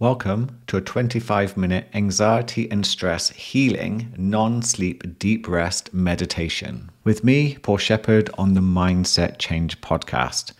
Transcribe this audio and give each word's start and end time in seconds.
Welcome 0.00 0.62
to 0.68 0.78
a 0.78 0.80
25 0.80 1.58
minute 1.58 1.86
anxiety 1.92 2.70
and 2.70 2.86
stress 2.86 3.28
healing, 3.32 4.14
non 4.16 4.62
sleep 4.62 5.18
deep 5.18 5.46
rest 5.46 5.92
meditation 5.92 6.90
with 7.04 7.22
me, 7.22 7.58
Paul 7.58 7.76
Sheppard, 7.76 8.30
on 8.38 8.54
the 8.54 8.62
Mindset 8.62 9.36
Change 9.36 9.78
podcast. 9.82 10.54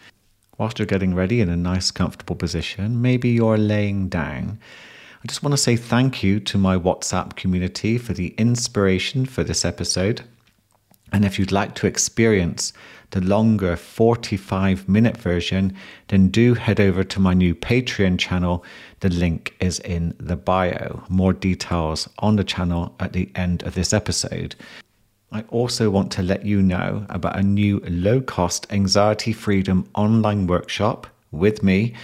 Whilst 0.59 0.79
you're 0.79 0.85
getting 0.85 1.15
ready 1.15 1.41
in 1.41 1.49
a 1.49 1.57
nice, 1.57 1.91
comfortable 1.91 2.37
position, 2.37 3.01
maybe 3.01 3.31
you're 3.31 3.57
laying 3.57 4.11
down. 4.11 4.59
I 5.25 5.27
just 5.27 5.43
want 5.43 5.55
to 5.55 5.57
say 5.57 5.75
thank 5.75 6.23
you 6.23 6.39
to 6.41 6.59
my 6.59 6.77
WhatsApp 6.77 7.35
community 7.37 7.97
for 7.97 8.13
the 8.13 8.35
inspiration 8.37 9.25
for 9.25 9.43
this 9.43 9.65
episode. 9.65 10.21
And 11.13 11.25
if 11.25 11.39
you'd 11.39 11.51
like 11.51 11.75
to 11.77 11.87
experience 11.87 12.75
the 13.11 13.21
longer 13.21 13.77
45 13.77 14.89
minute 14.89 15.17
version, 15.17 15.75
then 16.09 16.29
do 16.29 16.55
head 16.55 16.81
over 16.81 17.03
to 17.05 17.21
my 17.21 17.35
new 17.35 17.55
Patreon 17.55 18.19
channel. 18.19 18.65
The 19.01 19.09
link 19.09 19.55
is 19.61 19.81
in 19.81 20.15
the 20.19 20.37
bio. 20.37 21.05
More 21.09 21.33
details 21.33 22.09
on 22.19 22.37
the 22.37 22.45
channel 22.45 22.95
at 23.01 23.13
the 23.13 23.31
end 23.35 23.63
of 23.65 23.75
this 23.75 23.93
episode. 23.93 24.55
I 25.33 25.43
also 25.49 25.91
want 25.91 26.11
to 26.13 26.23
let 26.23 26.45
you 26.45 26.61
know 26.61 27.07
about 27.09 27.39
a 27.39 27.43
new 27.43 27.81
low 27.89 28.21
cost 28.21 28.67
anxiety 28.71 29.33
freedom 29.33 29.89
online 29.95 30.47
workshop 30.47 31.07
with 31.31 31.63
me, 31.63 31.95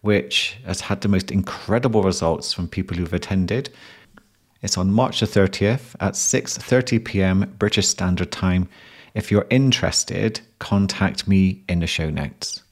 which 0.00 0.56
has 0.64 0.80
had 0.80 1.02
the 1.02 1.08
most 1.08 1.30
incredible 1.30 2.02
results 2.02 2.52
from 2.52 2.68
people 2.68 2.96
who've 2.96 3.12
attended. 3.12 3.70
It's 4.62 4.78
on 4.78 4.92
March 4.92 5.20
the 5.20 5.26
30th 5.26 5.96
at 6.00 6.14
6:30 6.14 7.04
p.m. 7.04 7.54
British 7.58 7.88
Standard 7.88 8.30
Time. 8.32 8.68
If 9.14 9.30
you're 9.30 9.46
interested, 9.50 10.40
contact 10.58 11.28
me 11.28 11.64
in 11.68 11.80
the 11.80 11.86
show 11.86 12.08
notes. 12.08 12.62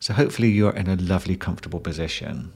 So 0.00 0.14
hopefully 0.14 0.48
you're 0.48 0.74
in 0.74 0.88
a 0.88 0.96
lovely 0.96 1.36
comfortable 1.36 1.80
position. 1.80 2.52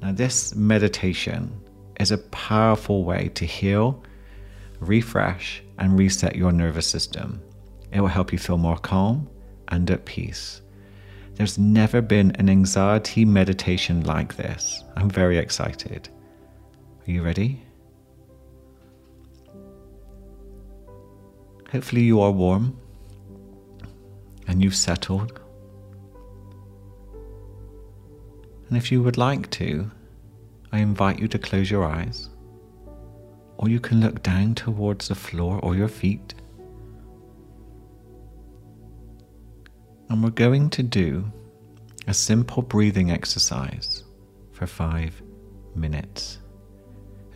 Now 0.00 0.12
this 0.12 0.54
meditation 0.54 1.52
is 1.98 2.10
a 2.10 2.18
powerful 2.18 3.04
way 3.04 3.30
to 3.34 3.44
heal, 3.44 4.02
refresh 4.80 5.62
and 5.78 5.98
reset 5.98 6.36
your 6.36 6.52
nervous 6.52 6.86
system. 6.86 7.40
It 7.92 8.00
will 8.00 8.08
help 8.08 8.32
you 8.32 8.38
feel 8.38 8.58
more 8.58 8.78
calm 8.78 9.28
and 9.68 9.90
at 9.90 10.04
peace. 10.04 10.60
There's 11.34 11.58
never 11.58 12.02
been 12.02 12.32
an 12.32 12.50
anxiety 12.50 13.24
meditation 13.24 14.04
like 14.04 14.36
this. 14.36 14.84
I'm 14.96 15.08
very 15.08 15.38
excited. 15.38 16.08
Are 17.06 17.10
you 17.10 17.22
ready? 17.22 17.64
Hopefully, 21.72 22.02
you 22.02 22.20
are 22.20 22.30
warm 22.30 22.76
and 24.46 24.62
you've 24.62 24.76
settled. 24.76 25.40
And 28.68 28.76
if 28.76 28.92
you 28.92 29.02
would 29.02 29.18
like 29.18 29.50
to, 29.52 29.90
I 30.70 30.78
invite 30.78 31.18
you 31.18 31.28
to 31.28 31.38
close 31.38 31.70
your 31.70 31.84
eyes, 31.84 32.28
or 33.56 33.68
you 33.68 33.80
can 33.80 34.00
look 34.00 34.22
down 34.22 34.54
towards 34.54 35.08
the 35.08 35.14
floor 35.14 35.58
or 35.62 35.74
your 35.74 35.88
feet. 35.88 36.34
And 40.08 40.22
we're 40.22 40.30
going 40.30 40.70
to 40.70 40.82
do 40.82 41.30
a 42.06 42.14
simple 42.14 42.62
breathing 42.62 43.10
exercise 43.10 44.04
for 44.52 44.66
five 44.66 45.22
minutes 45.74 46.38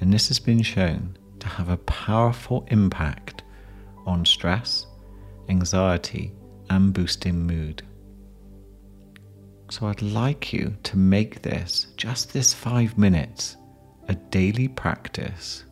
and 0.01 0.12
this 0.12 0.29
has 0.29 0.39
been 0.39 0.62
shown 0.62 1.17
to 1.41 1.48
have 1.48 1.69
a 1.69 1.77
powerful 1.79 2.67
impact 2.70 3.42
on 4.06 4.24
stress, 4.24 4.86
anxiety, 5.48 6.32
and 6.70 6.92
boosting 6.92 7.46
mood. 7.46 7.82
So 9.70 9.86
I'd 9.86 10.02
like 10.02 10.52
you 10.52 10.76
to 10.84 10.96
make 10.96 11.42
this, 11.42 11.88
just 11.96 12.32
this 12.32 12.54
five 12.54 12.96
minutes, 12.96 13.56
a 14.08 14.14
daily 14.14 14.68
practice 14.68 15.64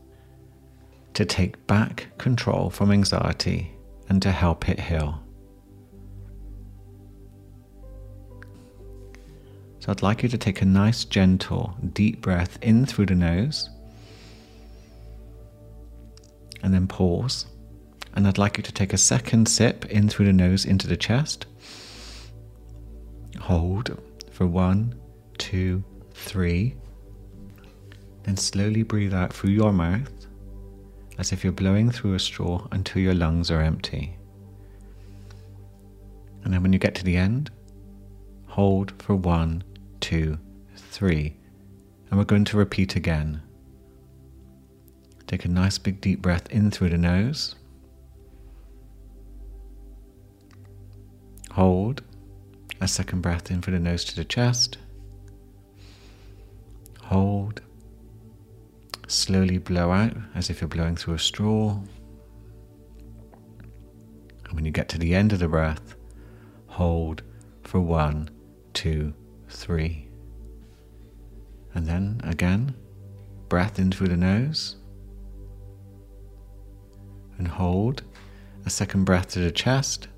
to 1.15 1.25
take 1.25 1.65
back 1.69 2.09
control 2.19 2.71
from 2.71 2.91
anxiety 2.91 3.71
and 4.09 4.21
to 4.21 4.33
help 4.33 4.69
it 4.69 4.81
heal. 4.81 5.21
So 9.79 9.91
I'd 9.93 10.03
like 10.03 10.23
you 10.23 10.29
to 10.31 10.39
take 10.39 10.63
a 10.63 10.65
nice, 10.65 11.05
gentle, 11.05 11.77
deep 11.93 12.21
breath 12.23 12.59
in 12.63 12.87
through 12.87 13.07
the 13.07 13.15
nose 13.15 13.69
and 16.63 16.73
then 16.73 16.87
pause. 16.87 17.47
And 18.15 18.27
I'd 18.27 18.39
like 18.39 18.57
you 18.57 18.63
to 18.63 18.73
take 18.73 18.93
a 18.93 18.99
second 18.99 19.47
sip 19.47 19.85
in 19.87 20.09
through 20.09 20.27
the 20.27 20.33
nose 20.33 20.65
into 20.65 20.87
the 20.87 20.97
chest. 20.97 21.47
Hold 23.41 24.01
for 24.31 24.47
one, 24.47 24.95
two, 25.37 25.85
three. 26.13 26.77
Then 28.23 28.37
slowly 28.37 28.83
breathe 28.83 29.13
out 29.13 29.33
through 29.33 29.51
your 29.51 29.73
mouth 29.73 30.11
as 31.19 31.33
if 31.33 31.45
you're 31.45 31.53
blowing 31.53 31.91
through 31.91 32.15
a 32.15 32.19
straw 32.19 32.67
until 32.73 33.03
your 33.03 33.15
lungs 33.15 33.51
are 33.51 33.61
empty. 33.61 34.17
And 36.45 36.53
then 36.53 36.63
when 36.63 36.73
you 36.73 36.79
get 36.79 36.95
to 36.97 37.05
the 37.05 37.17
end, 37.17 37.51
hold 38.47 38.93
for 39.01 39.15
one, 39.15 39.65
two, 40.01 40.39
three. 40.77 41.37
And 42.11 42.19
we're 42.19 42.25
going 42.25 42.45
to 42.45 42.57
repeat 42.57 42.97
again. 42.97 43.43
Take 45.27 45.45
a 45.45 45.49
nice 45.49 45.79
big 45.79 46.01
deep 46.01 46.21
breath 46.21 46.51
in 46.51 46.71
through 46.71 46.91
the 46.91 46.99
nose. 46.99 47.55
Hold 51.55 52.03
a 52.81 52.89
second 52.89 53.21
breath 53.21 53.49
in 53.49 53.63
through 53.63 53.75
the 53.75 53.81
nose 53.81 54.05
to 54.07 54.17
the 54.17 54.25
chest. 54.25 54.79
Hold. 57.03 57.61
Slowly 59.07 59.59
blow 59.59 59.93
out 59.93 60.17
as 60.35 60.51
if 60.51 60.61
you're 60.61 60.69
blowing 60.69 60.97
through 60.97 61.15
a 61.15 61.19
straw. 61.19 61.79
And 64.45 64.53
when 64.53 64.65
you 64.65 64.73
get 64.73 64.89
to 64.91 64.99
the 64.99 65.15
end 65.15 65.33
of 65.33 65.39
the 65.39 65.47
breath, 65.47 65.95
hold 66.67 67.23
for 67.63 67.81
one, 67.81 68.31
two, 68.73 69.15
three. 69.49 70.09
And 71.75 71.87
then 71.87 72.21
again, 72.25 72.75
breath 73.49 73.79
in 73.79 73.93
through 73.93 74.09
the 74.09 74.17
nose 74.17 74.75
and 77.39 77.47
hold. 77.47 78.03
A 78.67 78.71
second 78.71 79.05
breath 79.05 79.29
to 79.29 79.39
the 79.41 79.53
chest. 79.53 80.09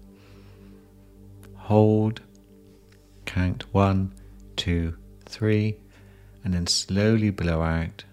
Hold. 1.66 2.21
Count 3.25 3.65
one, 3.75 4.15
two, 4.54 4.97
three, 5.25 5.81
and 6.44 6.54
then 6.54 6.69
slowly 6.69 7.31
blow 7.31 7.60
out 7.60 8.04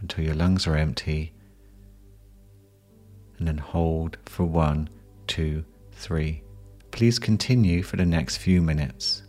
until 0.00 0.24
your 0.24 0.34
lungs 0.34 0.66
are 0.66 0.76
empty. 0.76 1.34
And 3.36 3.46
then 3.46 3.58
hold 3.58 4.16
for 4.24 4.44
one, 4.44 4.88
two, 5.26 5.62
three. 5.92 6.42
Please 6.90 7.18
continue 7.18 7.82
for 7.82 7.96
the 7.98 8.06
next 8.06 8.38
few 8.38 8.62
minutes. 8.62 9.22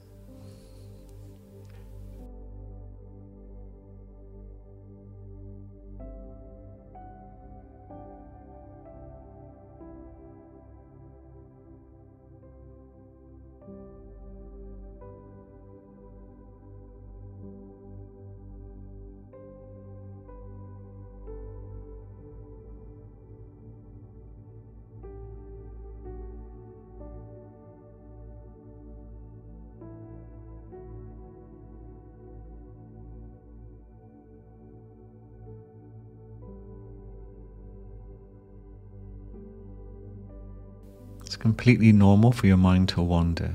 Completely 41.43 41.91
normal 41.91 42.31
for 42.31 42.47
your 42.47 42.55
mind 42.55 42.87
to 42.87 43.01
wander. 43.01 43.53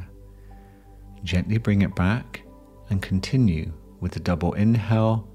Gently 1.25 1.57
bring 1.57 1.81
it 1.81 1.97
back 1.97 2.43
and 2.91 3.01
continue 3.01 3.73
with 4.01 4.13
the 4.13 4.21
double 4.21 4.53
inhale 4.53 5.27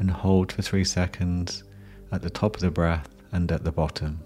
and 0.00 0.10
hold 0.10 0.50
for 0.50 0.62
three 0.62 0.82
seconds 0.82 1.62
at 2.10 2.20
the 2.20 2.28
top 2.28 2.56
of 2.56 2.60
the 2.60 2.72
breath 2.72 3.08
and 3.30 3.52
at 3.52 3.62
the 3.62 3.70
bottom. 3.70 4.18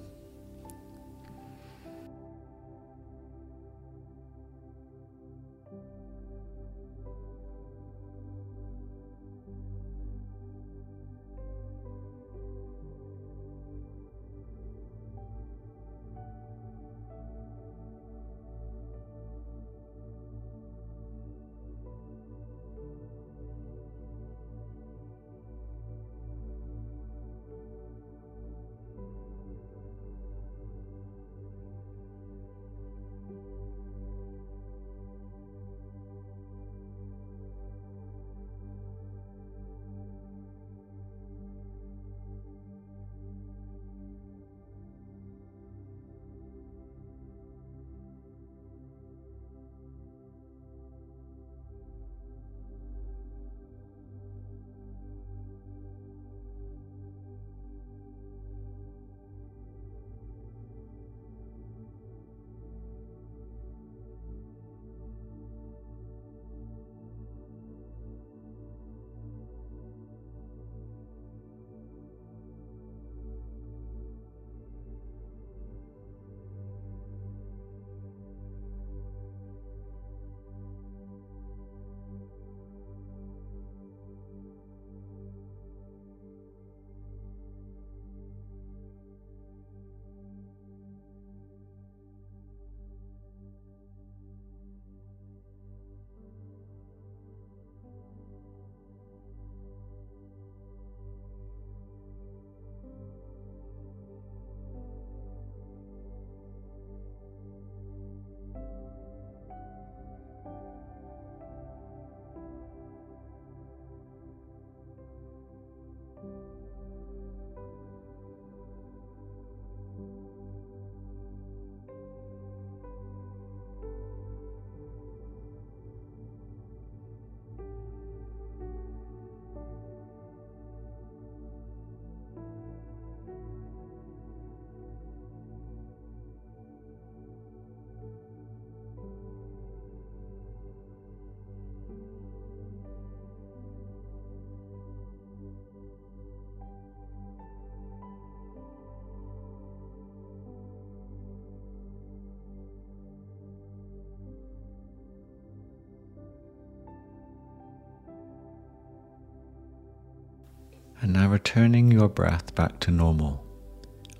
And 161.06 161.12
now 161.12 161.28
returning 161.28 161.92
your 161.92 162.08
breath 162.08 162.52
back 162.56 162.80
to 162.80 162.90
normal. 162.90 163.46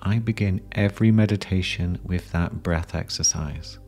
I 0.03 0.21
begin 0.21 0.61
every 0.71 1.11
meditation 1.11 1.99
with 2.05 2.31
that 2.31 2.63
breath 2.63 2.95
exercise. 2.95 3.81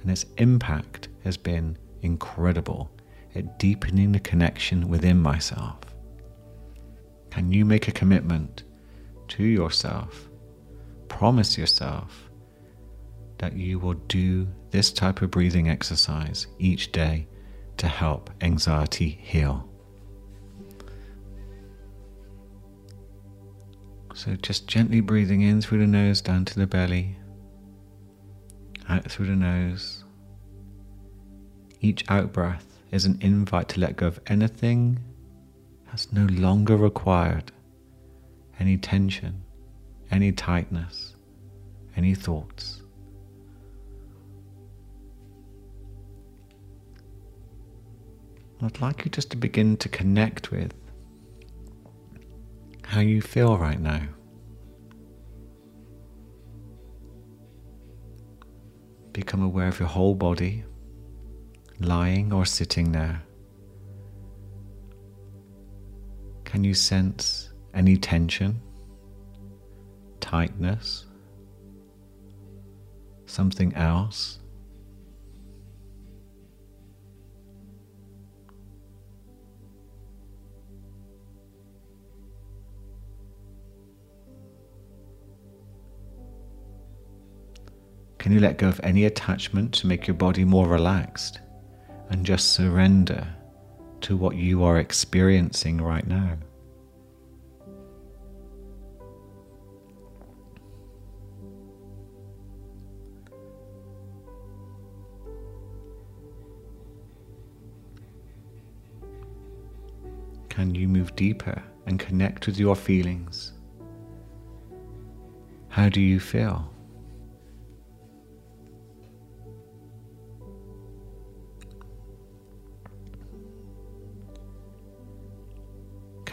And 0.00 0.12
its 0.12 0.24
impact 0.38 1.08
has 1.24 1.36
been 1.36 1.76
incredible 2.02 2.88
at 3.34 3.58
deepening 3.58 4.12
the 4.12 4.20
connection 4.20 4.86
within 4.88 5.20
myself. 5.20 5.80
Can 7.32 7.50
you 7.50 7.64
make 7.64 7.88
a 7.88 7.92
commitment 7.92 8.62
to 9.30 9.42
yourself? 9.42 10.28
Promise 11.08 11.58
yourself 11.58 12.30
that 13.38 13.54
you 13.54 13.80
will 13.80 13.94
do 13.94 14.46
this 14.70 14.92
type 14.92 15.20
of 15.20 15.32
breathing 15.32 15.68
exercise 15.68 16.46
each 16.60 16.92
day 16.92 17.26
to 17.78 17.88
help 17.88 18.30
anxiety 18.40 19.18
heal. 19.20 19.68
So 24.14 24.36
just 24.36 24.68
gently 24.68 25.00
breathing 25.00 25.42
in 25.42 25.60
through 25.60 25.78
the 25.78 25.88
nose 25.88 26.20
down 26.20 26.44
to 26.44 26.58
the 26.58 26.68
belly, 26.68 27.16
out 28.88 29.10
through 29.10 29.26
the 29.26 29.36
nose. 29.36 30.04
Each 31.80 32.04
out 32.08 32.32
breath 32.32 32.78
is 32.92 33.04
an 33.04 33.18
invite 33.20 33.68
to 33.70 33.80
let 33.80 33.96
go 33.96 34.06
of 34.06 34.20
anything 34.28 35.00
that's 35.86 36.12
no 36.12 36.26
longer 36.26 36.76
required, 36.76 37.50
any 38.60 38.78
tension, 38.78 39.42
any 40.12 40.30
tightness, 40.30 41.16
any 41.96 42.14
thoughts. 42.14 42.82
I'd 48.62 48.80
like 48.80 49.04
you 49.04 49.10
just 49.10 49.30
to 49.32 49.36
begin 49.36 49.76
to 49.78 49.88
connect 49.88 50.52
with 50.52 50.72
how 52.94 53.00
you 53.00 53.20
feel 53.20 53.58
right 53.58 53.80
now. 53.80 54.02
Become 59.10 59.42
aware 59.42 59.66
of 59.66 59.80
your 59.80 59.88
whole 59.88 60.14
body, 60.14 60.62
lying 61.80 62.32
or 62.32 62.44
sitting 62.46 62.92
there. 62.92 63.20
Can 66.44 66.62
you 66.62 66.72
sense 66.72 67.52
any 67.74 67.96
tension, 67.96 68.62
tightness, 70.20 71.06
something 73.26 73.74
else? 73.74 74.38
Can 88.24 88.32
you 88.32 88.40
let 88.40 88.56
go 88.56 88.68
of 88.68 88.80
any 88.82 89.04
attachment 89.04 89.74
to 89.74 89.86
make 89.86 90.06
your 90.06 90.14
body 90.14 90.46
more 90.46 90.66
relaxed 90.66 91.40
and 92.08 92.24
just 92.24 92.54
surrender 92.54 93.28
to 94.00 94.16
what 94.16 94.34
you 94.34 94.64
are 94.64 94.78
experiencing 94.78 95.78
right 95.78 96.06
now? 96.06 96.38
Can 110.48 110.74
you 110.74 110.88
move 110.88 111.14
deeper 111.14 111.62
and 111.84 112.00
connect 112.00 112.46
with 112.46 112.58
your 112.58 112.74
feelings? 112.74 113.52
How 115.68 115.90
do 115.90 116.00
you 116.00 116.18
feel? 116.18 116.73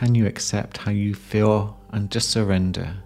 Can 0.02 0.16
you 0.16 0.26
accept 0.26 0.78
how 0.78 0.90
you 0.90 1.14
feel 1.14 1.80
and 1.92 2.10
just 2.10 2.32
surrender? 2.32 3.04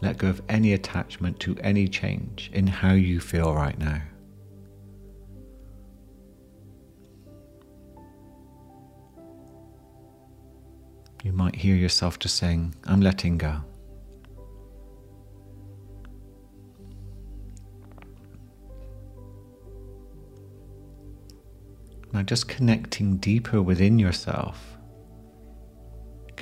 Let 0.00 0.16
go 0.16 0.28
of 0.28 0.40
any 0.48 0.72
attachment 0.72 1.38
to 1.40 1.58
any 1.58 1.88
change 1.88 2.50
in 2.54 2.66
how 2.66 2.94
you 2.94 3.20
feel 3.20 3.52
right 3.52 3.78
now. 3.78 4.00
You 11.22 11.34
might 11.34 11.54
hear 11.54 11.76
yourself 11.76 12.18
just 12.18 12.36
saying, 12.36 12.74
I'm 12.84 13.02
letting 13.02 13.36
go. 13.36 13.60
Now, 22.10 22.22
just 22.22 22.48
connecting 22.48 23.18
deeper 23.18 23.60
within 23.60 23.98
yourself 23.98 24.78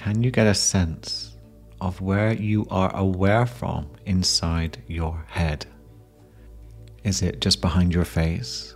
can 0.08 0.22
you 0.22 0.30
get 0.30 0.46
a 0.46 0.54
sense 0.54 1.36
of 1.82 2.00
where 2.00 2.32
you 2.32 2.66
are 2.70 2.90
aware 2.96 3.44
from 3.44 3.86
inside 4.06 4.82
your 4.86 5.22
head? 5.28 5.66
Is 7.04 7.20
it 7.20 7.42
just 7.42 7.60
behind 7.60 7.92
your 7.92 8.06
face? 8.06 8.74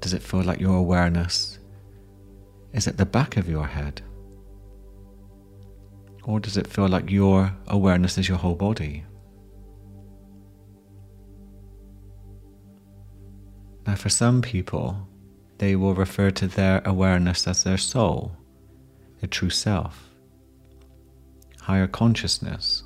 Does 0.00 0.12
it 0.12 0.22
feel 0.22 0.42
like 0.42 0.60
your 0.60 0.76
awareness 0.76 1.58
is 2.74 2.86
at 2.86 2.98
the 2.98 3.06
back 3.06 3.38
of 3.38 3.48
your 3.48 3.66
head? 3.66 4.02
Or 6.24 6.38
does 6.38 6.58
it 6.58 6.66
feel 6.66 6.86
like 6.86 7.10
your 7.10 7.56
awareness 7.68 8.18
is 8.18 8.28
your 8.28 8.36
whole 8.36 8.54
body? 8.54 9.02
Now, 13.86 13.94
for 13.94 14.10
some 14.10 14.42
people, 14.42 15.08
they 15.56 15.74
will 15.74 15.94
refer 15.94 16.30
to 16.32 16.46
their 16.46 16.82
awareness 16.84 17.46
as 17.48 17.64
their 17.64 17.78
soul 17.78 18.36
the 19.20 19.26
true 19.26 19.50
self, 19.50 20.10
higher 21.62 21.86
consciousness. 21.86 22.82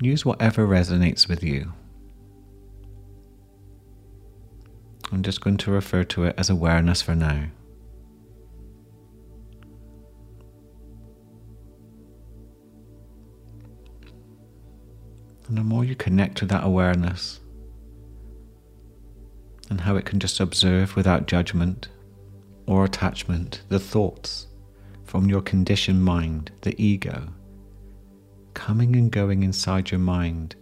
Use 0.00 0.24
whatever 0.24 0.66
resonates 0.66 1.28
with 1.28 1.42
you. 1.42 1.72
I'm 5.10 5.22
just 5.22 5.40
going 5.40 5.56
to 5.58 5.70
refer 5.70 6.04
to 6.04 6.24
it 6.24 6.34
as 6.38 6.50
awareness 6.50 7.02
for 7.02 7.14
now. 7.14 7.46
And 15.48 15.56
the 15.56 15.64
more 15.64 15.82
you 15.82 15.96
connect 15.96 16.36
to 16.38 16.46
that 16.46 16.62
awareness 16.62 17.40
and 19.70 19.80
how 19.80 19.96
it 19.96 20.04
can 20.04 20.20
just 20.20 20.40
observe 20.40 20.94
without 20.94 21.26
judgment, 21.26 21.88
or 22.68 22.84
attachment, 22.84 23.62
the 23.70 23.80
thoughts 23.80 24.46
from 25.04 25.28
your 25.28 25.40
conditioned 25.40 26.04
mind, 26.04 26.52
the 26.60 26.80
ego, 26.80 27.26
coming 28.52 28.94
and 28.94 29.10
going 29.10 29.42
inside 29.42 29.90
your 29.90 29.98
mind 29.98 30.54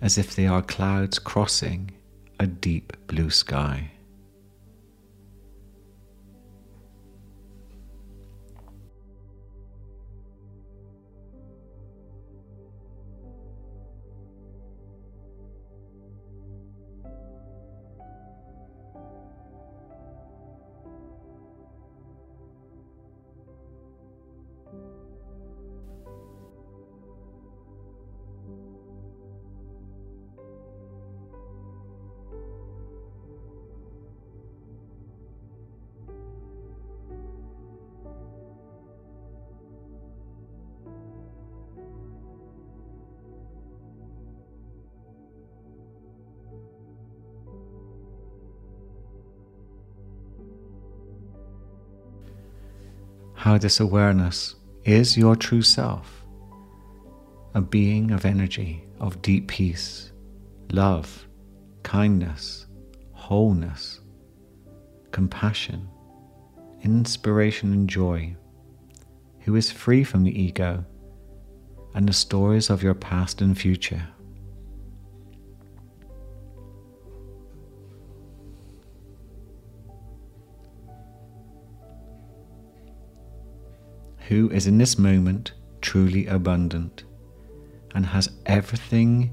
as 0.00 0.18
if 0.18 0.34
they 0.34 0.48
are 0.48 0.62
clouds 0.62 1.20
crossing 1.20 1.92
a 2.40 2.46
deep 2.46 2.92
blue 3.06 3.30
sky. 3.30 3.88
How 53.42 53.58
this 53.58 53.80
awareness 53.80 54.54
is 54.84 55.16
your 55.16 55.34
true 55.34 55.62
self, 55.62 56.24
a 57.54 57.60
being 57.60 58.12
of 58.12 58.24
energy, 58.24 58.84
of 59.00 59.20
deep 59.20 59.48
peace, 59.48 60.12
love, 60.70 61.26
kindness, 61.82 62.68
wholeness, 63.10 63.98
compassion, 65.10 65.88
inspiration 66.84 67.72
and 67.72 67.90
joy, 67.90 68.32
who 69.40 69.56
is 69.56 69.72
free 69.72 70.04
from 70.04 70.22
the 70.22 70.40
ego 70.40 70.84
and 71.96 72.08
the 72.08 72.12
stories 72.12 72.70
of 72.70 72.80
your 72.80 72.94
past 72.94 73.40
and 73.40 73.58
future. 73.58 74.06
Who 84.28 84.50
is 84.50 84.66
in 84.66 84.78
this 84.78 84.98
moment 84.98 85.52
truly 85.80 86.26
abundant 86.26 87.04
and 87.94 88.06
has 88.06 88.30
everything 88.46 89.32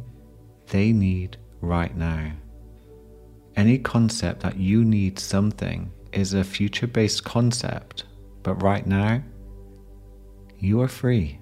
they 0.68 0.92
need 0.92 1.38
right 1.62 1.96
now. 1.96 2.32
Any 3.56 3.78
concept 3.78 4.42
that 4.42 4.58
you 4.58 4.84
need 4.84 5.20
something 5.20 5.92
is 6.12 6.34
a 6.34 6.44
future 6.44 6.88
based 6.88 7.24
concept, 7.24 8.06
but 8.44 8.62
right 8.62 8.86
now, 8.86 9.24
you 10.58 10.82
are 10.82 10.88
free. 10.88 11.39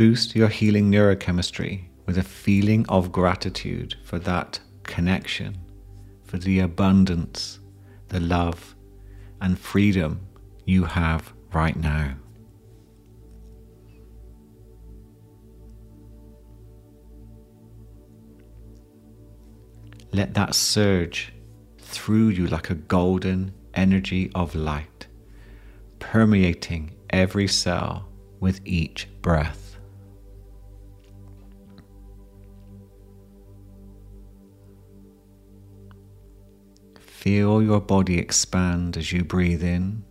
Boost 0.00 0.34
your 0.34 0.48
healing 0.48 0.90
neurochemistry 0.90 1.84
with 2.06 2.16
a 2.16 2.22
feeling 2.22 2.86
of 2.88 3.12
gratitude 3.12 3.96
for 4.02 4.18
that 4.20 4.58
connection, 4.82 5.58
for 6.24 6.38
the 6.38 6.60
abundance, 6.60 7.60
the 8.08 8.18
love, 8.18 8.74
and 9.42 9.58
freedom 9.58 10.26
you 10.64 10.84
have 10.84 11.34
right 11.52 11.76
now. 11.76 12.14
Let 20.12 20.32
that 20.32 20.54
surge 20.54 21.34
through 21.76 22.28
you 22.28 22.46
like 22.46 22.70
a 22.70 22.74
golden 22.74 23.52
energy 23.74 24.30
of 24.34 24.54
light, 24.54 25.08
permeating 25.98 26.96
every 27.10 27.46
cell 27.46 28.08
with 28.40 28.62
each 28.64 29.06
breath. 29.20 29.69
Feel 37.20 37.62
your 37.62 37.82
body 37.82 38.18
expand 38.18 38.96
as 38.96 39.12
you 39.12 39.22
breathe 39.22 39.62
in. 39.62 40.02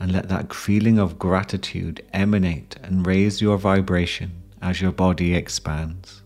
And 0.00 0.10
let 0.10 0.28
that 0.28 0.52
feeling 0.52 0.98
of 0.98 1.20
gratitude 1.20 2.04
emanate 2.12 2.74
and 2.82 3.06
raise 3.06 3.40
your 3.40 3.56
vibration 3.56 4.32
as 4.60 4.80
your 4.80 4.90
body 4.90 5.36
expands. 5.36 6.24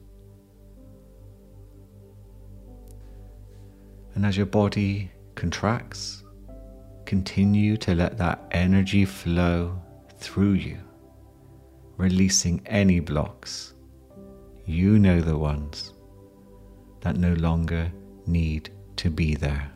And 4.14 4.24
as 4.24 4.38
your 4.38 4.46
body 4.46 5.10
contracts, 5.34 6.24
continue 7.04 7.76
to 7.76 7.94
let 7.94 8.16
that 8.16 8.40
energy 8.52 9.04
flow 9.04 9.78
through 10.16 10.54
you, 10.54 10.78
releasing 11.98 12.62
any 12.64 13.00
blocks. 13.00 13.74
You 14.64 14.98
know 14.98 15.20
the 15.20 15.36
ones 15.36 15.92
that 17.02 17.18
no 17.18 17.34
longer 17.34 17.92
need 18.26 18.70
to 18.98 19.10
be 19.10 19.34
there. 19.34 19.70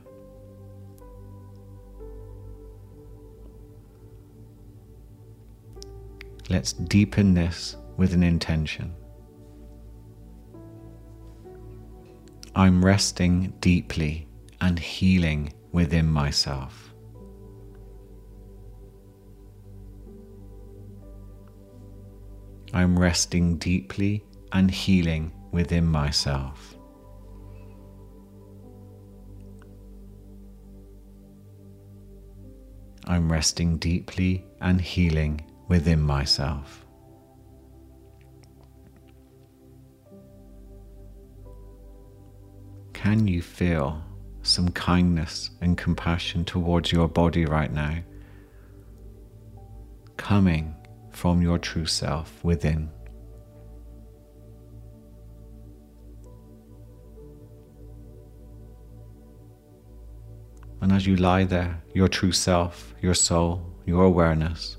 Let's 6.51 6.73
deepen 6.73 7.35
this 7.35 7.77
with 7.97 8.13
an 8.13 8.23
intention. 8.23 8.95
I'm 12.55 12.85
resting 12.85 13.55
deeply 13.61 14.29
and 14.61 14.79
healing 14.79 15.55
within 15.73 16.07
myself. 16.07 16.93
I'm 22.75 22.99
resting 22.99 23.57
deeply 23.59 24.25
and 24.53 24.71
healing 24.71 25.33
within 25.53 25.87
myself. 25.87 26.77
I'm 33.13 33.31
resting 33.31 33.77
deeply 33.77 34.43
and 34.63 34.81
healing 34.81 35.43
within 35.69 36.01
myself. 36.01 36.87
Can 42.95 43.29
you 43.29 43.43
feel 43.43 44.03
some 44.41 44.71
kindness 44.71 45.51
and 45.61 45.77
compassion 45.77 46.47
towards 46.47 46.91
your 46.91 47.07
body 47.07 47.45
right 47.45 47.71
now? 47.71 47.99
Coming 50.17 50.75
from 51.11 51.43
your 51.43 51.59
true 51.59 51.85
self 51.85 52.43
within. 52.43 52.89
And 60.83 60.91
as 60.91 61.07
you 61.07 61.15
lie 61.15 61.45
there, 61.45 61.81
your 61.95 62.09
true 62.09 62.33
self, 62.33 62.93
your 63.01 63.15
soul, 63.15 63.63
your 63.87 64.03
awareness 64.03 64.79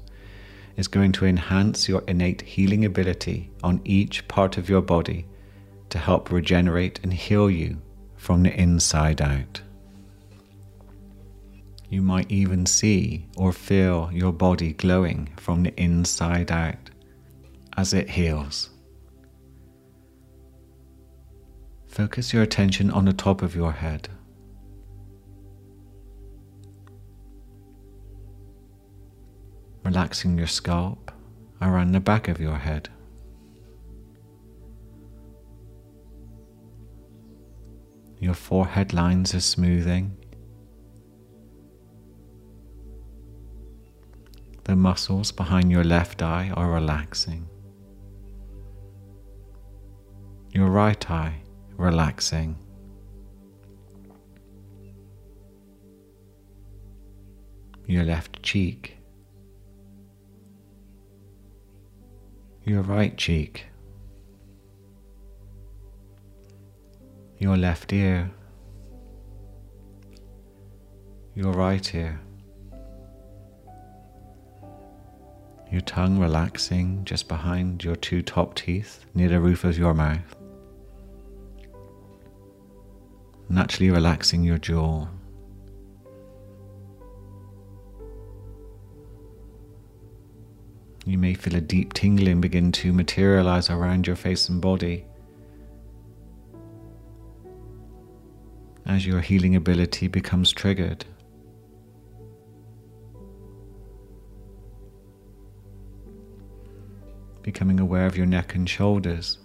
is 0.75 0.89
going 0.89 1.13
to 1.13 1.25
enhance 1.25 1.88
your 1.88 2.03
innate 2.10 2.41
healing 2.41 2.83
ability 2.83 3.51
on 3.63 3.79
each 3.86 4.27
part 4.27 4.57
of 4.57 4.67
your 4.67 4.81
body 4.81 5.25
to 5.89 5.98
help 5.98 6.29
regenerate 6.29 7.00
and 7.03 7.13
heal 7.13 7.50
you 7.50 7.81
from 8.17 8.43
the 8.43 8.53
inside 8.53 9.22
out. 9.22 9.62
You 11.89 12.01
might 12.01 12.29
even 12.29 12.65
see 12.65 13.27
or 13.38 13.53
feel 13.53 14.10
your 14.12 14.33
body 14.33 14.74
glowing 14.74 15.29
from 15.38 15.63
the 15.63 15.74
inside 15.81 16.51
out 16.51 16.89
as 17.77 17.93
it 17.93 18.10
heals. 18.10 18.72
Focus 21.88 22.33
your 22.33 22.43
attention 22.43 22.91
on 22.91 23.05
the 23.05 23.13
top 23.13 23.41
of 23.41 23.55
your 23.55 23.72
head. 23.72 24.10
Relaxing 29.84 30.38
your 30.38 30.48
scalp 30.48 31.12
around 31.62 31.92
the 31.92 32.00
back 32.00 32.28
of 32.28 32.40
your 32.40 32.58
head. 32.58 32.90
Your 38.20 38.34
forehead 38.34 38.94
lines 38.94 39.36
are 39.36 39.42
smoothing. 39.42 40.18
The 44.63 44.78
muscles 44.78 45.34
behind 45.34 45.70
your 45.70 45.84
left 45.84 46.22
eye 46.22 46.52
are 46.56 46.72
relaxing. 46.72 47.50
Your 50.52 50.70
right 50.70 51.12
eye 51.12 51.42
relaxing. 51.75 52.56
Your 57.86 58.06
left 58.06 58.42
cheek 58.42 59.02
your 62.74 62.82
right 62.82 63.15
cheek, 63.20 63.68
your 67.38 67.56
left 67.56 67.94
ear, 67.94 68.32
your 71.36 71.51
right 71.51 71.94
ear, 71.94 72.20
your 75.72 75.82
tongue 75.82 76.18
relaxing 76.18 77.06
just 77.06 77.27
behind 77.27 77.84
your 77.84 77.96
two 77.96 78.24
top 78.24 78.56
teeth 78.56 79.06
near 79.13 79.30
the 79.30 79.39
roof 79.39 79.63
of 79.63 79.77
your 79.77 79.94
mouth, 79.94 80.36
naturally 83.50 83.92
relaxing 83.92 84.44
your 84.44 84.58
jaw. 84.58 85.06
You 91.05 91.17
may 91.17 91.33
feel 91.33 91.55
a 91.55 91.62
deep 91.62 91.93
tingling 91.93 92.39
begin 92.39 92.72
to 92.74 92.93
materialize 92.93 93.69
around 93.69 94.07
your 94.07 94.15
face 94.15 94.48
and 94.48 94.62
body 94.62 95.05
as 98.86 99.05
your 99.05 99.19
healing 99.19 99.55
ability 99.55 100.07
becomes 100.07 100.51
triggered. 100.51 101.05
Becoming 107.42 107.81
aware 107.81 108.05
of 108.05 108.16
your 108.16 108.25
neck 108.25 108.55
and 108.55 108.70
shoulders, 108.70 109.39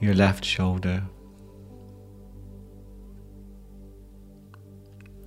your 0.00 0.14
left 0.14 0.44
shoulder, 0.44 1.04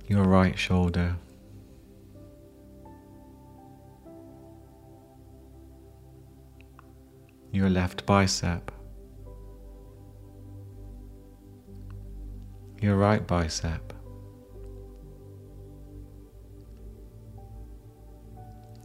your 0.06 0.24
right 0.24 0.58
shoulder 0.58 1.16
your 7.54 7.70
left 7.70 8.04
bicep, 8.04 8.72
your 12.82 12.96
right 12.96 13.24
bicep, 13.28 13.92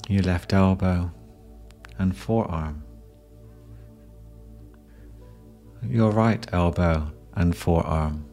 your 0.08 0.22
left 0.22 0.54
elbow 0.54 1.12
and 1.98 2.16
forearm, 2.16 2.84
your 5.84 6.12
right 6.12 6.46
elbow 6.54 7.12
and 7.34 7.58
forearm. 7.58 8.24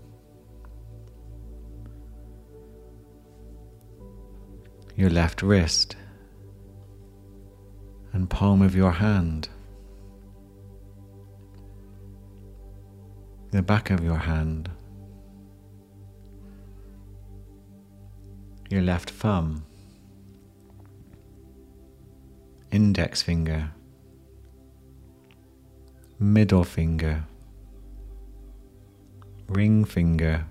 Your 4.96 5.11
left 5.11 5.42
wrist 5.42 5.96
and 8.12 8.29
palm 8.29 8.61
of 8.61 8.75
your 8.75 8.92
hand, 8.92 9.49
the 13.50 13.62
back 13.62 13.90
of 13.90 14.02
your 14.02 14.16
hand, 14.18 14.70
your 18.68 18.82
left 18.82 19.11
thumb, 19.11 19.64
index 22.70 23.22
finger, 23.22 23.70
middle 26.18 26.64
finger, 26.64 27.24
ring 29.48 29.85
finger, 29.85 30.44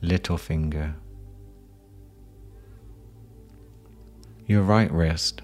little 0.00 0.38
finger, 0.38 0.94
your 4.46 4.62
right 4.62 4.90
wrist. 4.90 5.42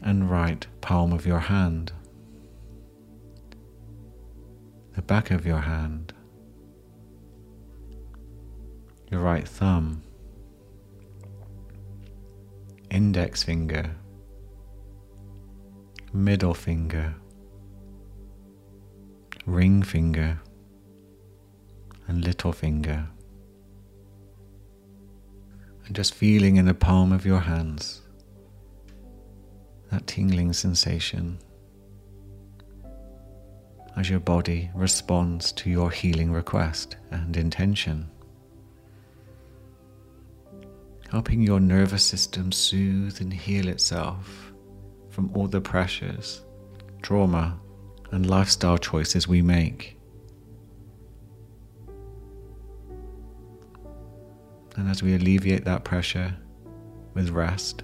And 0.00 0.30
right 0.30 0.64
palm 0.80 1.12
of 1.12 1.26
your 1.26 1.40
hand, 1.40 1.92
the 4.98 5.02
back 5.02 5.30
of 5.30 5.46
your 5.46 5.60
hand, 5.60 6.12
your 9.12 9.20
right 9.20 9.46
thumb, 9.46 10.02
index 12.90 13.44
finger, 13.44 13.94
middle 16.12 16.52
finger, 16.52 17.14
ring 19.46 19.84
finger, 19.84 20.40
and 22.08 22.24
little 22.24 22.52
finger. 22.52 23.08
And 25.86 25.94
just 25.94 26.12
feeling 26.12 26.56
in 26.56 26.64
the 26.64 26.74
palm 26.74 27.12
of 27.12 27.24
your 27.24 27.38
hands 27.38 28.02
that 29.92 30.08
tingling 30.08 30.52
sensation 30.52 31.38
as 33.98 34.08
your 34.08 34.20
body 34.20 34.70
responds 34.76 35.50
to 35.50 35.68
your 35.68 35.90
healing 35.90 36.30
request 36.30 36.96
and 37.10 37.36
intention. 37.36 38.08
Helping 41.10 41.42
your 41.42 41.58
nervous 41.58 42.04
system 42.04 42.52
soothe 42.52 43.20
and 43.20 43.32
heal 43.32 43.66
itself 43.66 44.52
from 45.10 45.32
all 45.34 45.48
the 45.48 45.60
pressures, 45.60 46.42
trauma, 47.02 47.58
and 48.12 48.30
lifestyle 48.30 48.78
choices 48.78 49.26
we 49.26 49.42
make. 49.42 49.98
And 54.76 54.88
as 54.88 55.02
we 55.02 55.16
alleviate 55.16 55.64
that 55.64 55.82
pressure 55.82 56.36
with 57.14 57.30
rest, 57.30 57.82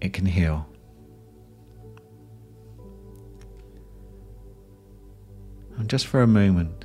it 0.00 0.12
can 0.12 0.26
heal. 0.26 0.69
And 5.80 5.88
just 5.88 6.08
for 6.08 6.20
a 6.20 6.26
moment, 6.26 6.84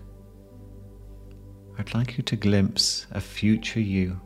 I'd 1.77 1.93
like 1.93 2.17
you 2.17 2.23
to 2.23 2.37
glimpse 2.37 3.07
a 3.11 3.19
future 3.19 3.81
you 3.81 4.21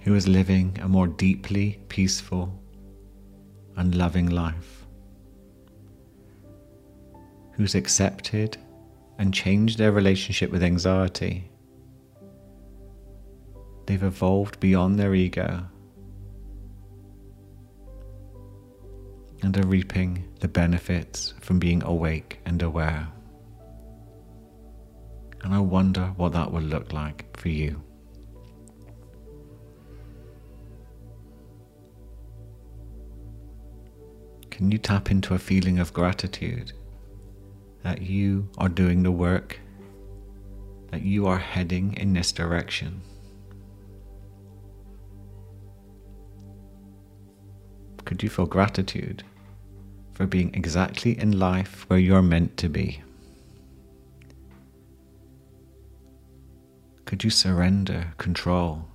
who 0.00 0.12
is 0.12 0.26
living 0.26 0.76
a 0.82 0.88
more 0.88 1.06
deeply 1.06 1.78
peaceful 1.86 2.52
and 3.76 3.94
loving 3.94 4.26
life, 4.26 4.88
who's 7.52 7.76
accepted 7.76 8.58
and 9.18 9.32
changed 9.32 9.78
their 9.78 9.92
relationship 9.92 10.50
with 10.50 10.64
anxiety. 10.64 11.48
They've 13.86 14.02
evolved 14.02 14.58
beyond 14.58 14.98
their 14.98 15.14
ego 15.14 15.64
and 19.46 19.56
are 19.58 19.66
reaping 19.68 20.24
the 20.40 20.48
benefits 20.48 21.32
from 21.40 21.60
being 21.60 21.80
awake 21.84 22.40
and 22.46 22.62
aware. 22.62 23.06
And 25.44 25.54
I 25.54 25.60
wonder 25.60 26.06
what 26.16 26.32
that 26.32 26.50
will 26.50 26.62
look 26.62 26.92
like 26.92 27.36
for 27.36 27.48
you. 27.48 27.80
Can 34.50 34.72
you 34.72 34.78
tap 34.78 35.12
into 35.12 35.34
a 35.34 35.38
feeling 35.38 35.78
of 35.78 35.92
gratitude 35.92 36.72
that 37.84 38.02
you 38.02 38.48
are 38.58 38.68
doing 38.68 39.04
the 39.04 39.12
work, 39.12 39.60
that 40.90 41.02
you 41.02 41.28
are 41.28 41.38
heading 41.38 41.94
in 41.96 42.12
this 42.14 42.32
direction? 42.32 43.00
Could 48.04 48.24
you 48.24 48.28
feel 48.28 48.46
gratitude 48.46 49.22
for 50.16 50.26
being 50.26 50.50
exactly 50.54 51.18
in 51.18 51.38
life 51.38 51.84
where 51.88 51.98
you're 51.98 52.22
meant 52.22 52.56
to 52.56 52.70
be? 52.70 53.02
Could 57.04 57.22
you 57.22 57.28
surrender 57.28 58.14
control 58.16 58.88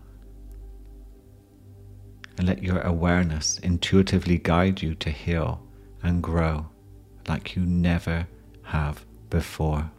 and 2.40 2.48
let 2.48 2.64
your 2.64 2.82
awareness 2.82 3.60
intuitively 3.60 4.40
guide 4.40 4.82
you 4.82 4.96
to 4.96 5.12
heal 5.12 5.62
and 6.02 6.24
grow 6.24 6.66
like 7.28 7.56
you 7.56 7.62
never 7.68 8.28
have 8.64 9.06
before? 9.30 9.92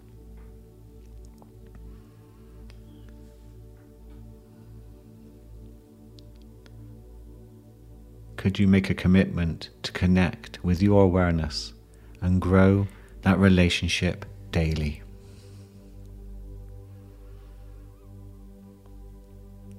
Could 8.43 8.59
you 8.59 8.67
make 8.67 8.91
a 8.91 8.95
commitment 8.95 9.71
to 9.85 9.93
connect 9.93 10.59
with 10.65 10.83
your 10.83 11.05
awareness 11.05 11.75
and 12.21 12.41
grow 12.41 12.89
that 13.21 13.39
relationship 13.39 14.27
daily? 14.51 15.01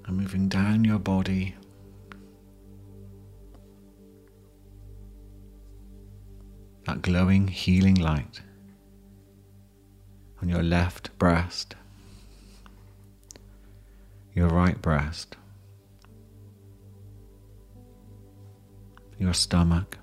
And 0.06 0.16
moving 0.16 0.48
down 0.48 0.86
your 0.86 0.98
body. 0.98 1.56
That 6.86 7.02
glowing, 7.02 7.50
healing 7.50 7.96
light 7.96 8.40
on 10.42 10.48
your 10.48 10.64
left 10.64 11.10
breast, 11.20 11.76
your 14.34 14.48
right 14.48 14.82
breast, 14.82 15.36
your 19.20 19.34
stomach. 19.34 19.98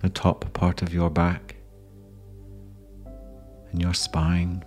The 0.00 0.08
top 0.08 0.52
part 0.52 0.82
of 0.82 0.92
your 0.92 1.10
back 1.10 1.56
and 3.70 3.80
your 3.80 3.94
spine, 3.94 4.64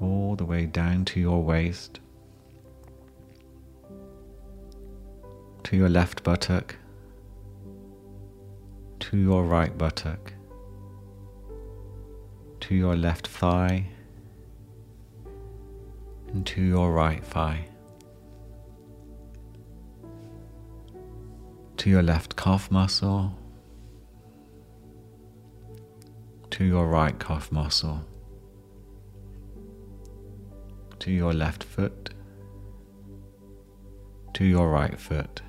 all 0.00 0.36
the 0.36 0.44
way 0.44 0.66
down 0.66 1.04
to 1.06 1.20
your 1.20 1.42
waist, 1.42 2.00
to 5.64 5.76
your 5.76 5.88
left 5.88 6.22
buttock, 6.22 6.76
to 9.00 9.16
your 9.16 9.44
right 9.44 9.76
buttock, 9.76 10.32
to 12.60 12.74
your 12.74 12.96
left 12.96 13.26
thigh 13.26 13.88
into 16.32 16.62
your 16.62 16.92
right 16.92 17.24
thigh, 17.24 17.66
to 21.76 21.90
your 21.90 22.02
left 22.02 22.36
calf 22.36 22.70
muscle, 22.70 23.32
to 26.50 26.64
your 26.64 26.88
right 26.88 27.18
calf 27.18 27.50
muscle, 27.52 28.04
to 30.98 31.10
your 31.10 31.32
left 31.32 31.64
foot, 31.64 32.10
to 34.34 34.44
your 34.44 34.70
right 34.70 34.98
foot. 34.98 35.42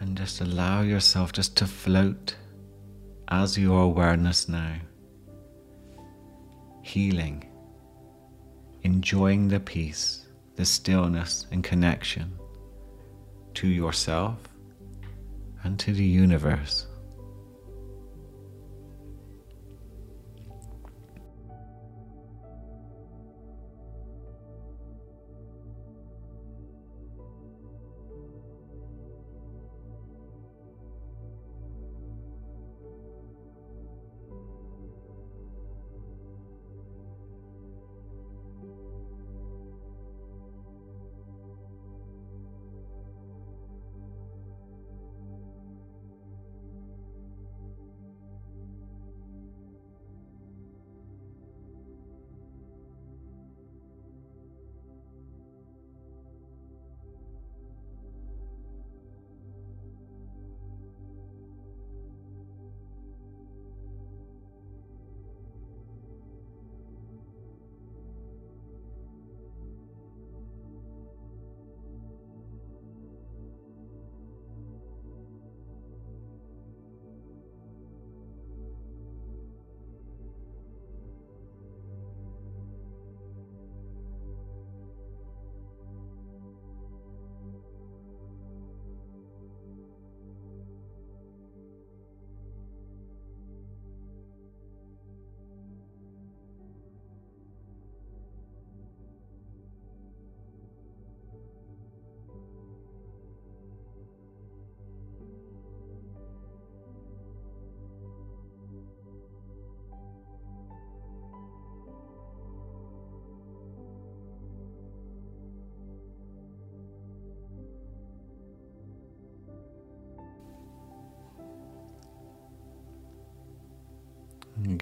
And 0.00 0.16
just 0.16 0.40
allow 0.40 0.82
yourself 0.82 1.32
just 1.32 1.56
to 1.58 1.66
float 1.66 2.34
as 3.28 3.56
your 3.56 3.82
awareness 3.82 4.48
now. 4.48 4.74
Healing, 6.82 7.46
enjoying 8.82 9.48
the 9.48 9.60
peace, 9.60 10.26
the 10.56 10.64
stillness, 10.64 11.46
and 11.50 11.62
connection 11.62 12.32
to 13.54 13.68
yourself 13.68 14.38
and 15.64 15.78
to 15.78 15.92
the 15.92 16.04
universe. 16.04 16.86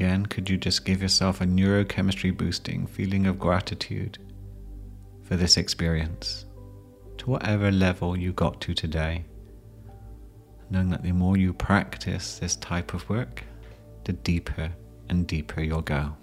Again, 0.01 0.25
could 0.25 0.49
you 0.49 0.57
just 0.57 0.87
give 0.87 1.03
yourself 1.03 1.43
a 1.43 1.45
neurochemistry 1.45 2.35
boosting 2.35 2.87
feeling 2.87 3.27
of 3.27 3.39
gratitude 3.39 4.17
for 5.25 5.37
this 5.37 5.59
experience 5.59 6.47
to 7.19 7.29
whatever 7.29 7.71
level 7.71 8.17
you 8.17 8.33
got 8.33 8.63
to 8.63 8.73
today? 8.73 9.27
Knowing 10.71 10.89
that 10.89 11.03
the 11.03 11.13
more 11.13 11.37
you 11.37 11.53
practice 11.53 12.39
this 12.39 12.57
type 12.57 12.95
of 12.95 13.07
work, 13.11 13.45
the 14.05 14.15
deeper 14.15 14.73
and 15.11 15.27
deeper 15.27 15.61
you'll 15.61 15.83
go. 15.83 16.17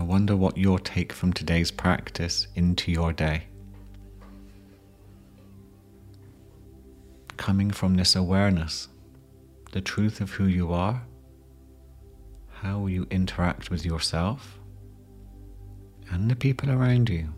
I 0.00 0.02
wonder 0.02 0.34
what 0.34 0.56
you'll 0.56 0.78
take 0.78 1.12
from 1.12 1.34
today's 1.34 1.70
practice 1.70 2.46
into 2.54 2.90
your 2.90 3.12
day. 3.12 3.42
Coming 7.36 7.70
from 7.70 7.96
this 7.96 8.16
awareness, 8.16 8.88
the 9.72 9.82
truth 9.82 10.22
of 10.22 10.30
who 10.30 10.46
you 10.46 10.72
are, 10.72 11.02
how 12.48 12.86
you 12.86 13.06
interact 13.10 13.70
with 13.70 13.84
yourself 13.84 14.58
and 16.10 16.30
the 16.30 16.36
people 16.36 16.70
around 16.70 17.10
you. 17.10 17.28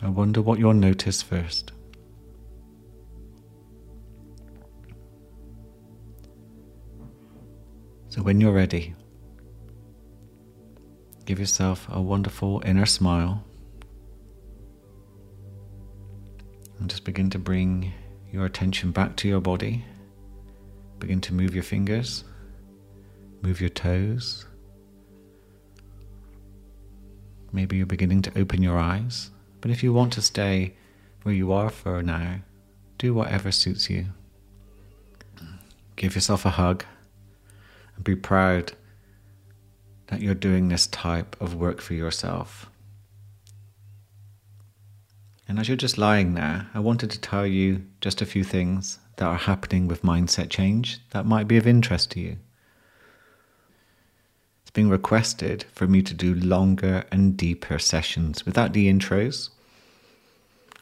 I 0.00 0.08
wonder 0.08 0.40
what 0.40 0.58
you'll 0.58 0.72
notice 0.72 1.20
first. 1.20 1.72
So 8.16 8.22
when 8.22 8.40
you're 8.40 8.54
ready, 8.54 8.94
give 11.26 11.38
yourself 11.38 11.86
a 11.90 12.00
wonderful 12.00 12.62
inner 12.64 12.86
smile 12.86 13.44
and 16.78 16.88
just 16.88 17.04
begin 17.04 17.28
to 17.28 17.38
bring 17.38 17.92
your 18.32 18.46
attention 18.46 18.90
back 18.90 19.16
to 19.16 19.28
your 19.28 19.42
body. 19.42 19.84
Begin 20.98 21.20
to 21.20 21.34
move 21.34 21.54
your 21.54 21.62
fingers, 21.62 22.24
move 23.42 23.60
your 23.60 23.68
toes. 23.68 24.46
Maybe 27.52 27.76
you're 27.76 27.84
beginning 27.84 28.22
to 28.22 28.38
open 28.38 28.62
your 28.62 28.78
eyes, 28.78 29.30
but 29.60 29.70
if 29.70 29.82
you 29.82 29.92
want 29.92 30.14
to 30.14 30.22
stay 30.22 30.74
where 31.22 31.34
you 31.34 31.52
are 31.52 31.68
for 31.68 32.02
now, 32.02 32.36
do 32.96 33.12
whatever 33.12 33.52
suits 33.52 33.90
you. 33.90 34.06
Give 35.96 36.14
yourself 36.14 36.46
a 36.46 36.50
hug 36.50 36.82
and 37.96 38.04
be 38.04 38.14
proud 38.14 38.72
that 40.06 40.20
you're 40.20 40.34
doing 40.34 40.68
this 40.68 40.86
type 40.86 41.36
of 41.40 41.54
work 41.54 41.80
for 41.80 41.94
yourself. 41.94 42.70
And 45.48 45.58
as 45.58 45.68
you're 45.68 45.76
just 45.76 45.98
lying 45.98 46.34
there, 46.34 46.68
I 46.74 46.80
wanted 46.80 47.10
to 47.10 47.20
tell 47.20 47.46
you 47.46 47.84
just 48.00 48.20
a 48.20 48.26
few 48.26 48.44
things 48.44 48.98
that 49.16 49.26
are 49.26 49.36
happening 49.36 49.88
with 49.88 50.02
mindset 50.02 50.50
change 50.50 51.00
that 51.10 51.26
might 51.26 51.48
be 51.48 51.56
of 51.56 51.66
interest 51.66 52.10
to 52.12 52.20
you. 52.20 52.36
It's 54.62 54.70
being 54.72 54.88
requested 54.88 55.64
for 55.72 55.86
me 55.86 56.02
to 56.02 56.14
do 56.14 56.34
longer 56.34 57.04
and 57.10 57.36
deeper 57.36 57.78
sessions 57.78 58.44
without 58.44 58.72
the 58.72 58.92
intros 58.92 59.50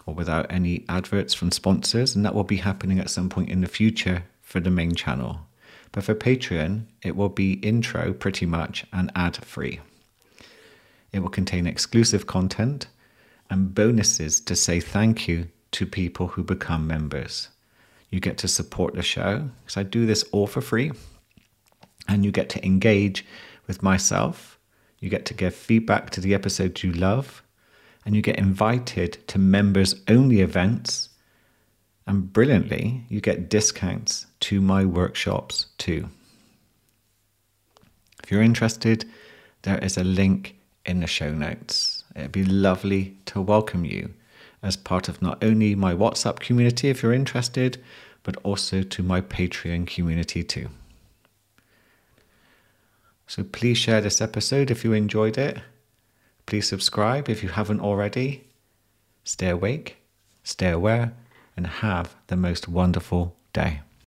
or 0.06 0.14
without 0.14 0.50
any 0.50 0.84
adverts 0.88 1.34
from 1.34 1.50
sponsors, 1.50 2.14
and 2.14 2.24
that 2.24 2.34
will 2.34 2.44
be 2.44 2.56
happening 2.56 2.98
at 2.98 3.10
some 3.10 3.28
point 3.28 3.48
in 3.48 3.60
the 3.60 3.66
future 3.66 4.24
for 4.42 4.60
the 4.60 4.70
main 4.70 4.94
channel. 4.94 5.40
But 5.94 6.02
for 6.02 6.14
Patreon, 6.16 6.86
it 7.02 7.14
will 7.14 7.28
be 7.28 7.52
intro 7.52 8.12
pretty 8.12 8.46
much 8.46 8.84
and 8.92 9.12
ad 9.14 9.36
free. 9.36 9.78
It 11.12 11.20
will 11.20 11.28
contain 11.28 11.68
exclusive 11.68 12.26
content 12.26 12.88
and 13.48 13.72
bonuses 13.72 14.40
to 14.40 14.56
say 14.56 14.80
thank 14.80 15.28
you 15.28 15.46
to 15.70 15.86
people 15.86 16.26
who 16.26 16.42
become 16.42 16.88
members. 16.88 17.48
You 18.10 18.18
get 18.18 18.38
to 18.38 18.48
support 18.48 18.94
the 18.94 19.02
show 19.02 19.50
because 19.62 19.76
I 19.76 19.84
do 19.84 20.04
this 20.04 20.24
all 20.32 20.48
for 20.48 20.60
free, 20.60 20.90
and 22.08 22.24
you 22.24 22.32
get 22.32 22.48
to 22.50 22.66
engage 22.66 23.24
with 23.68 23.80
myself. 23.80 24.58
You 24.98 25.08
get 25.10 25.24
to 25.26 25.34
give 25.34 25.54
feedback 25.54 26.10
to 26.10 26.20
the 26.20 26.34
episodes 26.34 26.82
you 26.82 26.90
love, 26.92 27.40
and 28.04 28.16
you 28.16 28.20
get 28.20 28.36
invited 28.36 29.28
to 29.28 29.38
members 29.38 29.94
only 30.08 30.40
events 30.40 31.10
and 32.06 32.32
brilliantly, 32.32 33.04
you 33.08 33.20
get 33.20 33.48
discounts 33.48 34.26
to 34.40 34.60
my 34.60 34.84
workshops 34.84 35.66
too. 35.78 36.08
If 38.22 38.30
you're 38.30 38.42
interested, 38.42 39.06
there 39.62 39.78
is 39.78 39.96
a 39.96 40.04
link 40.04 40.56
in 40.84 41.00
the 41.00 41.06
show 41.06 41.32
notes. 41.32 42.04
It'd 42.14 42.32
be 42.32 42.44
lovely 42.44 43.16
to 43.26 43.40
welcome 43.40 43.84
you 43.84 44.12
as 44.62 44.76
part 44.76 45.08
of 45.08 45.20
not 45.20 45.42
only 45.42 45.74
my 45.74 45.94
WhatsApp 45.94 46.40
community 46.40 46.88
if 46.88 47.02
you're 47.02 47.12
interested, 47.12 47.82
but 48.22 48.36
also 48.42 48.82
to 48.82 49.02
my 49.02 49.20
Patreon 49.20 49.86
community 49.86 50.42
too. 50.42 50.68
So 53.26 53.44
please 53.44 53.78
share 53.78 54.00
this 54.00 54.20
episode 54.20 54.70
if 54.70 54.84
you 54.84 54.92
enjoyed 54.92 55.38
it. 55.38 55.58
Please 56.46 56.68
subscribe 56.68 57.28
if 57.28 57.42
you 57.42 57.48
haven't 57.48 57.80
already. 57.80 58.44
Stay 59.24 59.48
awake, 59.48 59.96
stay 60.42 60.70
aware 60.70 61.14
and 61.56 61.66
have 61.66 62.14
the 62.26 62.36
most 62.36 62.68
wonderful 62.68 63.36
day. 63.52 63.80